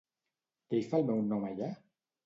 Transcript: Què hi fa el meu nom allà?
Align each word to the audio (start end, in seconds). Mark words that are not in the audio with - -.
Què 0.71 0.79
hi 0.81 0.89
fa 0.93 1.03
el 1.03 1.07
meu 1.13 1.23
nom 1.29 1.49
allà? 1.53 1.73